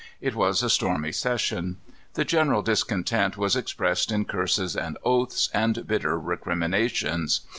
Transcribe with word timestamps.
It 0.19 0.33
was 0.33 0.63
a 0.63 0.69
stormy 0.71 1.11
session. 1.11 1.77
The 2.15 2.25
general 2.25 2.63
discontent 2.63 3.37
was 3.37 3.55
expressed 3.55 4.11
in 4.11 4.25
curses 4.25 4.75
and 4.75 4.97
oaths, 5.03 5.47
and 5.53 5.85
bitter 5.85 6.17
recriminations. 6.19 7.41